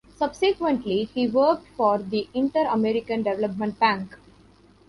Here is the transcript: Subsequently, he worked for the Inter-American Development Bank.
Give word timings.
Subsequently, 0.17 1.03
he 1.13 1.27
worked 1.27 1.67
for 1.77 1.99
the 1.99 2.27
Inter-American 2.33 3.21
Development 3.21 3.77
Bank. 3.79 4.17